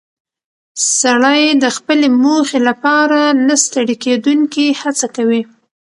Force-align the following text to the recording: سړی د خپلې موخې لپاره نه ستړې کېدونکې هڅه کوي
سړی 0.99 1.41
د 1.63 1.65
خپلې 1.77 2.07
موخې 2.23 2.59
لپاره 2.69 3.19
نه 3.47 3.55
ستړې 3.63 3.95
کېدونکې 4.05 4.65
هڅه 4.81 5.07
کوي 5.15 5.41